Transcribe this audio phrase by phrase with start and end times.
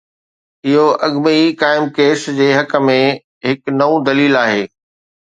[0.67, 2.97] اهو اڳ ۾ ئي قائم ڪيس جي حق ۾
[3.47, 4.63] هڪ نئون دليل آهي.